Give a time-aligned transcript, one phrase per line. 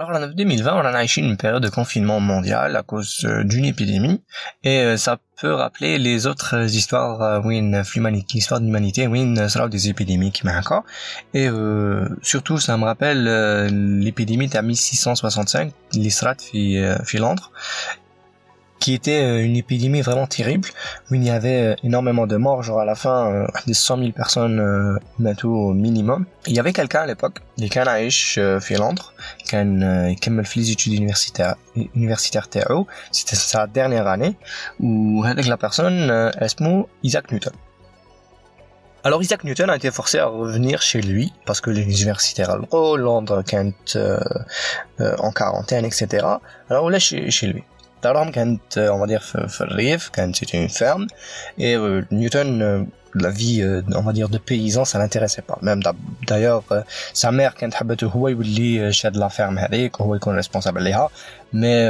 [0.00, 3.66] Alors en 2020, on a eu une période de confinement mondial à cause euh, d'une
[3.66, 4.22] épidémie.
[4.64, 7.50] Et euh, ça peut rappeler les autres histoires euh, où
[8.32, 9.14] l'histoire de l'humanité où
[9.50, 10.84] sera des épidémies qui encore
[11.34, 11.48] et
[12.22, 13.24] surtout ça me rappelle
[14.00, 17.18] l'épidémie de 1665 l'Israt fi, fi
[18.79, 20.69] qui était euh, une épidémie vraiment terrible
[21.09, 23.97] où il y avait euh, énormément de morts genre à la fin euh, des 100
[23.97, 28.75] 000 personnes bientôt au minimum il y avait quelqu'un à l'époque qui كان عايش في
[28.75, 29.13] لندres
[29.49, 29.81] كان
[30.11, 31.55] يكمل في les études universitaires
[31.95, 34.35] universitaires تاعو c'était sa dernière année
[34.79, 36.11] où avec la personne
[36.43, 37.53] اسمه Isaac Newton
[39.03, 42.57] alors Isaac Newton a été forcé à revenir chez lui parce que les universitaires à
[43.07, 43.99] Londres, Kent,
[44.99, 46.25] en quarantaine, etc.
[46.71, 47.63] Alors il est chez, chez lui.
[48.03, 51.07] دارهم كانت on va dire في الريف كانت c'était une ferme
[51.59, 52.83] et euh, Newton euh,
[53.15, 55.81] la vie euh, on va dire de paysan ça l'intéressait pas même
[56.27, 56.63] d'ailleurs
[57.13, 61.09] sa mère كانت حبته هو يولي شاد لا فيرم هذيك وهو يكون responsable عليها
[61.53, 61.89] مي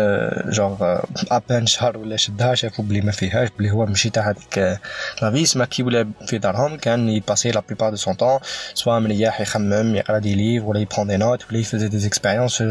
[0.49, 0.99] جونغ
[1.31, 4.79] ابان شهر ولا شدها شافوا بلي ما فيهاش بلي هو مشي تاع هذيك
[5.21, 8.39] لا في سما كي ولا في دارهم كان يباسي لا بليبار دو سون طون
[8.73, 12.63] سوا مريح يخمم يقرا دي ليف ولا يبرون دي نوت ولا يفزي دي اكسبيريونس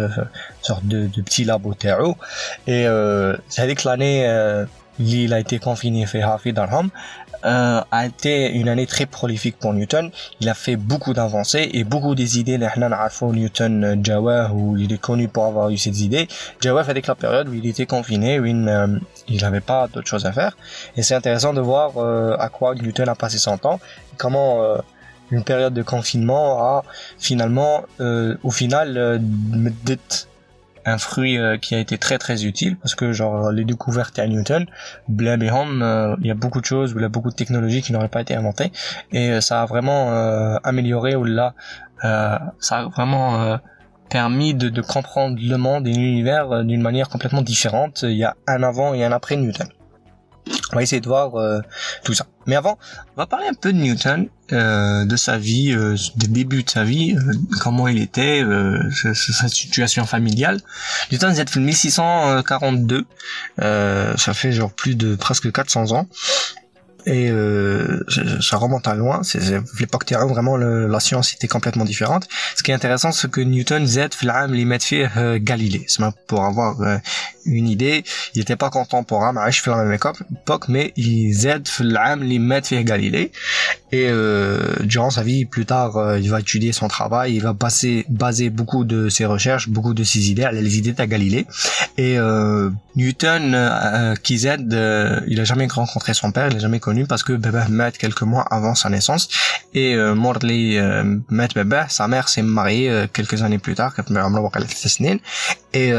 [0.62, 2.14] سورت دو دو بتي لابو تاعو
[2.68, 2.88] اي
[3.58, 4.27] هذيك لاني
[5.00, 6.90] اللي لا ايتي كونفيني فيها في دارهم
[7.45, 10.11] euh, a été une année très prolifique pour Newton.
[10.39, 12.57] Il a fait beaucoup d'avancées et beaucoup des idées.
[12.57, 16.27] Newton euh, Jawah où il est connu pour avoir eu ces idées.
[16.61, 18.87] Jawah avec la période où il était confiné, où il euh,
[19.29, 20.57] n'avait pas d'autre chose à faire.
[20.97, 23.79] Et c'est intéressant de voir euh, à quoi Newton a passé son temps,
[24.17, 24.59] comment
[25.31, 26.83] une période de confinement a
[27.19, 29.21] finalement, au final,
[30.85, 34.27] un fruit euh, qui a été très très utile parce que genre les découvertes à
[34.27, 34.66] Newton,
[35.09, 38.09] euh, il y a beaucoup de choses, il y a beaucoup de technologies qui n'auraient
[38.09, 38.71] pas été inventées
[39.11, 40.09] et euh, ça a vraiment
[40.63, 41.53] amélioré ou là
[42.02, 43.59] ça a vraiment
[44.09, 48.03] permis de, de, comprendre le monde et l'univers d'une manière complètement différente.
[48.03, 49.67] Il y a un avant et un après Newton.
[50.71, 51.59] On va essayer de voir euh,
[52.03, 52.25] tout ça.
[52.45, 52.77] Mais avant,
[53.15, 56.69] on va parler un peu de Newton, euh, de sa vie, euh, des débuts de
[56.69, 58.43] sa vie, euh, comment il était,
[59.13, 60.59] sa situation familiale.
[61.11, 63.05] Newton, est fait 1642,
[63.59, 66.08] ça fait genre plus de presque 400 ans
[67.05, 68.03] et euh,
[68.41, 69.21] ça remonte à loin.
[69.23, 69.39] C'est
[69.79, 72.27] l'époque terrain vraiment la science était complètement différente.
[72.55, 75.09] Ce qui est intéressant, c'est que Newton Z l'âme les fait
[75.39, 75.85] Galilée.
[75.87, 76.97] C'est pour avoir euh,
[77.49, 78.04] une idée,
[78.36, 81.48] il n'était pas contemporain, mais je fais la même époque, mais il Z
[81.82, 83.32] l'âme les met fait Galilée.
[83.92, 87.55] Et euh, durant sa vie, plus tard, euh, il va étudier son travail, il va
[87.55, 91.48] passer, baser beaucoup de ses recherches, beaucoup de ses idées, les idées de Galilée.
[91.98, 94.48] Et euh, Newton, euh, qui Z,
[95.27, 98.21] il a jamais rencontré son père, il l'a jamais connu parce que Bébé met quelques
[98.21, 99.27] mois avant sa naissance.
[99.73, 103.95] Et euh, Morley euh, met Bébé, sa mère s'est mariée quelques années plus tard,
[105.73, 105.92] et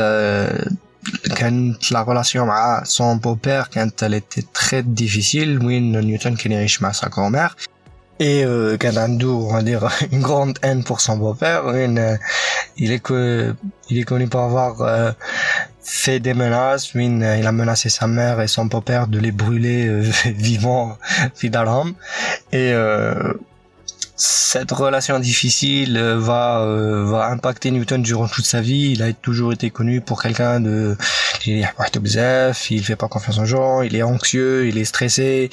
[1.91, 6.81] la relation avec son beau-père quand elle était très difficile Win Newton qui est riche
[6.93, 7.57] sa grand-mère
[8.19, 8.77] et euh,
[9.25, 12.17] on va dire une grande haine pour son beau-père euh,
[12.77, 13.55] il est que
[13.89, 15.13] il est connu pour avoir euh,
[15.83, 16.95] fait des menaces.
[16.95, 20.97] Win il a menacé sa mère et son beau-père de les brûler euh, vivants
[22.53, 23.35] et euh,
[24.21, 28.91] cette relation difficile euh, va euh, va impacter Newton durant toute sa vie.
[28.93, 30.95] Il a toujours été connu pour quelqu'un de
[31.47, 31.67] il
[32.71, 35.49] il fait pas confiance aux gens, il est anxieux, il est stressé.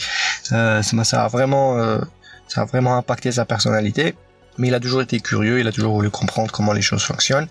[0.51, 1.99] Euh, ça a vraiment euh,
[2.49, 4.15] ça a vraiment impacté sa personnalité.
[4.57, 7.47] Mais il a toujours été curieux, il a toujours voulu comprendre comment les choses fonctionnent.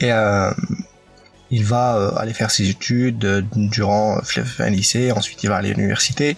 [0.00, 0.50] Et euh,
[1.52, 5.56] il va euh, aller faire ses études euh, durant euh, un lycée, ensuite il va
[5.56, 6.36] aller à l'université,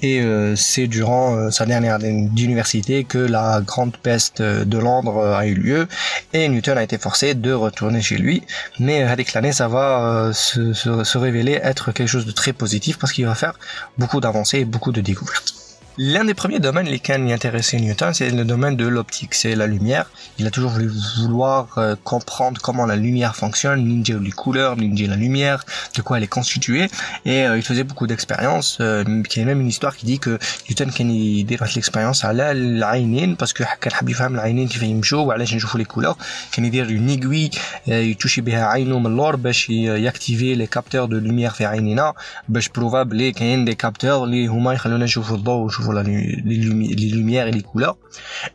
[0.00, 0.20] et
[0.56, 5.86] c'est durant sa dernière année d'université que la grande peste de Londres a eu lieu,
[6.32, 8.42] et Newton a été forcé de retourner chez lui,
[8.80, 13.12] mais avec l'année ça va se, se révéler être quelque chose de très positif parce
[13.12, 13.54] qu'il va faire
[13.96, 15.61] beaucoup d'avancées et beaucoup de découvertes.
[15.99, 19.65] L'un des premiers domaines lesquels y intéressait Newton, c'est le domaine de l'optique, c'est la
[19.65, 20.11] lumière.
[20.37, 25.07] Il a toujours voulu vouloir euh, comprendre comment la lumière fonctionne, ninja les couleurs, ninja
[25.07, 26.87] la lumière, de quoi elle est constituée,
[27.25, 28.77] et euh, il faisait beaucoup d'expériences.
[28.79, 30.37] Euh, il y a même une histoire qui dit que
[30.69, 35.53] Newton كان يدير l'expérience à العينين parce que كان حب يفهم العينين كيف يمشوا وعلاش
[35.53, 36.15] نشوفوا les couleurs
[36.51, 37.57] كان يدير une aiguille
[37.87, 42.13] يتوشي بها عينه من اللور باش ياكتيفي les capteurs de lumière في عينينا
[42.49, 47.09] باش بروفا بلي كاين des capteurs اللي هما يخلونا نشوفوا الضوء toujours la, les, les,
[47.17, 47.97] lumières et les couleurs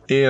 [0.09, 0.23] et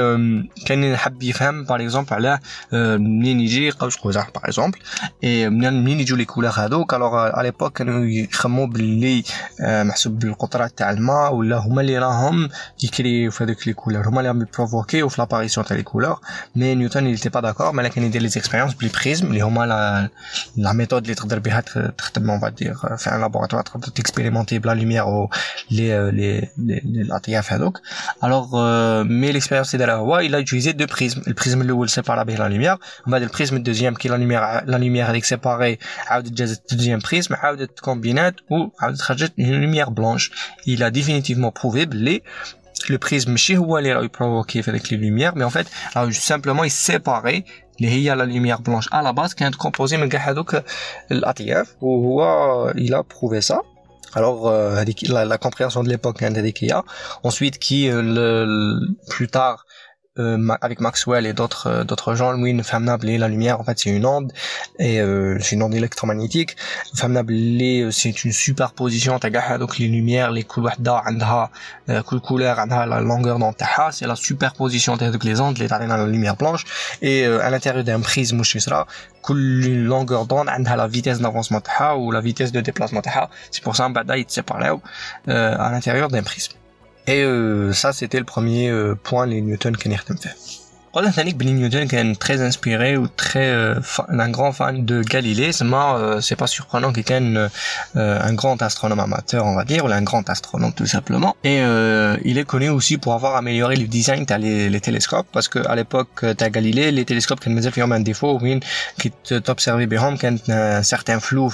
[0.66, 2.40] كان حب يفهم par exemple على
[2.74, 4.80] منين يجي قوس قزح par exemple
[5.24, 9.24] et منين يجوا les couleurs هذوك alors à l'époque كانوا يخموا باللي
[9.60, 12.50] محسوب بالقطرات تاع الماء ولا هما اللي راهم
[12.84, 16.20] يكريو في هذوك لي كولور هما اللي راهم يبروفوكيو في لاباريسيون تاع لي كولور
[16.56, 19.42] مي نيوتن il était pas d'accord mais là كان يدير لي زيكسبيريونس بلي بريزم اللي
[19.42, 20.10] هما لا
[20.58, 21.60] لا ميثود اللي تقدر بها
[21.98, 25.28] تخدم اون فادير في ان لابوراتوار تقدر تكسبيريمونتي بلا لوميير
[25.72, 26.50] لي لي
[26.88, 27.82] الاطياف هذوك
[28.24, 28.58] الوغ
[29.04, 32.50] مي ليكسبيريونس اللي دارها هو il a utilisé deux prismes البريزم الاول سيبارا به لا
[32.50, 35.78] لوميير ومن بعد البريزم الدوزيام كي لا لوميير لا لوميير هذيك سيباري
[36.08, 40.32] عاودت جازت الدوزيام بريزم عاودت كومبينات وعاودت خرجت une lumière blanche
[40.68, 42.22] il a définitivement prouvé بلي
[42.90, 46.12] le prisme ماشي هو اللي راه يبروفوكي في هذيك لي لوميير مي en fait راه
[46.12, 47.42] simplement il séparait
[47.78, 50.62] اللي هي لا لوميير بلونش على باز كانت كومبوزي من كاع هذوك
[51.12, 53.58] الاطياف وهو il a prouvé ça
[54.15, 56.83] alors euh, la, la, compréhension de l'époque hein,
[57.23, 59.67] Ensuite, qui euh, le, le, plus tard
[60.20, 62.62] euh, avec Maxwell et d'autres euh, d'autres gens oui une
[63.18, 64.32] la lumière en fait c'est une onde
[64.78, 66.56] et euh, c'est une onde électromagnétique
[66.94, 69.18] c'est une superposition
[69.60, 71.50] donc les lumières les couleurs عندها
[72.06, 73.56] كل couleur عندها la longueur d'onde
[73.92, 76.64] c'est la superposition donc les ondes les la lumière blanche
[77.02, 78.86] et à l'intérieur d'un prisme واش يصرى
[79.24, 81.64] كل longueur d'onde عندها la vitesse d'avancement
[81.98, 83.02] ou la vitesse de déplacement
[83.50, 84.82] c'est pour ça بعدا يتسيباراو
[85.28, 86.54] à l'intérieur d'un prisme
[87.09, 90.37] Et euh, ça, c'était le premier euh, point les Newton qu'Ayrton fait.
[90.93, 93.75] Roland Titanic, Billy Newton est très inspiré ou très euh,
[94.09, 95.51] un grand fan de Galilée.
[95.61, 97.49] Euh, c'est pas surprenant qu'il euh,
[97.95, 101.37] un grand astronome amateur, on va dire, ou un grand astronome tout simplement.
[101.45, 105.59] Et euh, il est connu aussi pour avoir amélioré le design des télescopes, parce que
[105.69, 108.59] à l'époque t'as Galilée, les télescopes qui faisaient un défaut, oui,
[108.99, 111.53] qui t'observaient bien, qui un certain flou,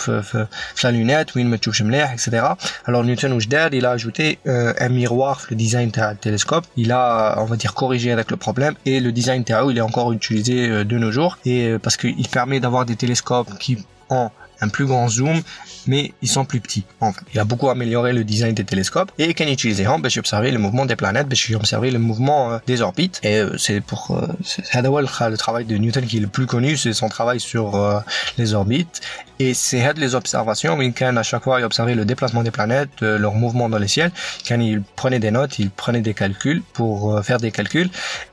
[0.82, 2.46] la lunette, oui, me touche etc.
[2.86, 6.64] Alors Newton ou il a ajouté un miroir, le design du télescope.
[6.76, 9.23] Il a, on va dire, corrigé avec le problème et le design
[9.70, 11.38] il est encore utilisé euh, de nos jours.
[11.44, 13.78] Et euh, parce qu'il permet d'avoir des télescopes qui
[14.10, 14.30] ont
[14.60, 15.42] un plus grand zoom,
[15.86, 16.84] mais ils sont plus petits.
[17.32, 19.12] Il a beaucoup amélioré le design des télescopes.
[19.18, 21.98] Et quand il utilisait ben, j'ai observé le mouvement des planètes, ben, j'ai observé le
[21.98, 23.20] mouvement euh, des orbites.
[23.22, 24.26] Et euh, c'est pour euh,
[24.74, 28.02] le travail de Newton qui est le plus connu, c'est son travail sur
[28.38, 29.00] les orbites.
[29.38, 33.34] Et c'est les observations, mais à chaque fois il observait le déplacement des planètes, leur
[33.34, 34.12] mouvement dans le ciel,
[34.46, 37.90] quand il prenait des notes, il prenait des calculs pour faire des calculs.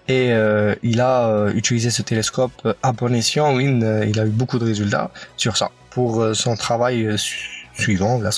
[0.07, 0.31] Et
[0.83, 3.83] il a utilisé ce télescope à bon escient, il
[4.19, 7.17] a eu beaucoup de résultats sur ça pour euh, son travail euh,
[7.73, 8.31] suivant, là,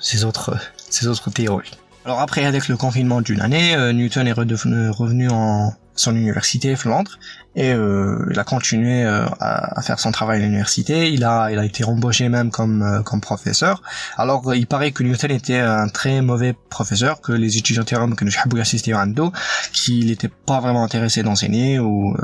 [0.00, 0.56] ses autres,
[0.90, 1.72] ses autres théories.
[2.04, 7.18] Alors après, avec le confinement d'une année, euh, Newton est revenu en son université Flandre
[7.56, 11.10] et euh, il a continué euh, à, faire son travail à l'université.
[11.10, 13.82] Il a, il a été embauché même comme euh, comme professeur.
[14.18, 18.32] Alors il paraît que Newton était un très mauvais professeur, que les étudiants que nous
[18.44, 19.32] avons assisté à dos,
[19.72, 22.14] qu'il n'était pas vraiment intéressé d'enseigner ou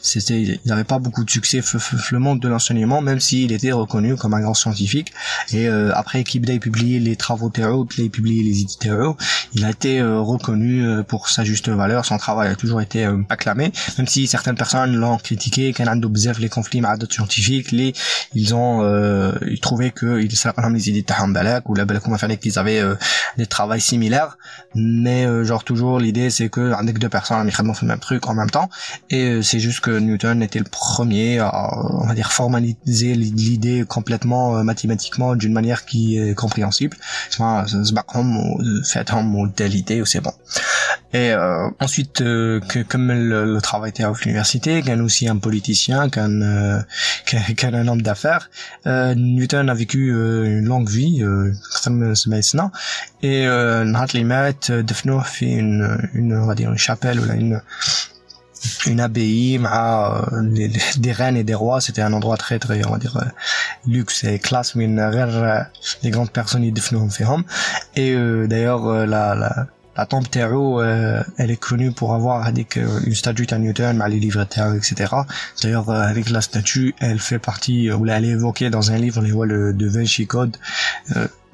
[0.00, 1.60] c'était, il n'avait pas beaucoup de succès
[2.10, 5.12] le monde de l'enseignement, même s'il était reconnu comme un grand scientifique.
[5.52, 9.18] Et après qu'il ait publié les travaux théoriques, qu'il ait publié les idées théoriques,
[9.54, 12.04] il a été reconnu pour sa juste valeur.
[12.04, 16.39] Son travail a toujours été acclamé, même si certaines personnes l'ont critiqué quand عنده بزاف
[16.39, 17.93] les conflits avec d'autres scientifiques les
[18.35, 22.17] ils ont euh, ils trouvaient que ils سرقهم les idées تاعهم بالك ولا بالك هما
[22.17, 22.95] فعلا qu'ils avaient euh,
[23.37, 24.37] des travails similaires
[24.75, 27.99] mais euh, genre toujours l'idée c'est que عندك deux personnes qui يخدموا في le même
[27.99, 28.69] truc en même temps
[29.09, 31.51] et euh, c'est juste que Newton était le premier à
[32.03, 36.97] on va dire formaliser l'idée complètement euh, mathématiquement d'une manière qui est compréhensible
[37.31, 40.33] enfin سبقهم وفاتهم وتالي idée c'est bon
[41.12, 45.28] Et euh, ensuite, euh, que, comme le, le travail était à l'université, qu'elle est aussi
[45.28, 46.80] un politicien, qu'un euh,
[47.26, 48.50] qu un homme d'affaires,
[48.86, 51.52] euh, Newton a vécu euh, une longue vie, euh,
[51.84, 52.70] comme ce médecin,
[53.22, 57.60] et Nat Limet devenue une, une, on va dire une chapelle ou une
[58.86, 62.86] une abbaye à des, ah, des, reines et des rois c'était un endroit très très
[62.86, 63.18] on va dire
[63.88, 64.86] luxe et classe mais
[66.04, 67.08] les grandes personnes y devenaient
[67.96, 68.14] et
[68.46, 73.14] d'ailleurs la, la la tombe Terreau, euh, elle est connue pour avoir avec euh, une
[73.14, 75.14] statue à Newton, les livres Terreau, etc.
[75.62, 79.20] D'ailleurs, euh, avec la statue, elle fait partie, ou elle est évoquée dans un livre,
[79.20, 80.56] les voit le de Vinci Code.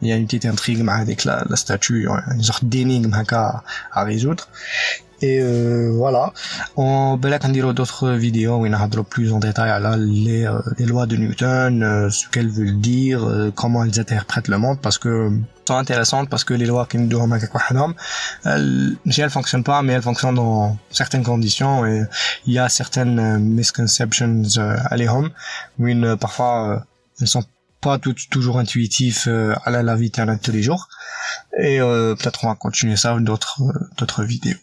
[0.02, 4.04] il y a une petite intrigue avec la, la statue, une sorte d'énigme à, à
[4.04, 4.48] résoudre.
[5.20, 6.32] Et euh, voilà,
[6.76, 10.86] on quand dire d'autres vidéos où il a plus en détail à les, euh, les
[10.86, 14.96] lois de Newton, euh, ce qu'elles veulent dire, euh, comment elles interprètent le monde, parce
[14.96, 15.32] que
[15.76, 17.38] intéressantes parce que les lois qui nous donnent
[18.44, 22.04] elles, elles fonctionnent pas, mais elles fonctionnent dans certaines conditions et
[22.46, 25.30] il y a certaines misconceptions à les hommes,
[25.78, 26.84] où parfois
[27.20, 27.44] elles sont
[27.80, 30.88] pas tout, toujours intuitif euh, à la, la vie de tous les jours.
[31.58, 33.62] Et euh, peut-être on va continuer ça d'autres
[33.96, 34.58] d'autres vidéos.